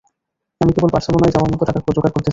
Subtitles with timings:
[0.61, 2.29] আমি কেবল বার্সেলোনায় যাওয়ার মতো টাকা জোগাড় করতে চাই।